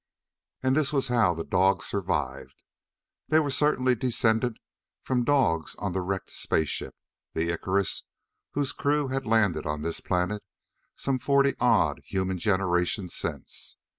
[0.63, 2.63] And this was how the dogs survived.
[3.27, 4.57] They were certainly descended
[5.03, 6.95] from dogs on the wrecked space ship
[7.35, 8.05] the Icarus
[8.53, 10.41] whose crew had landed on this planet
[10.95, 13.77] some forty odd human generations since.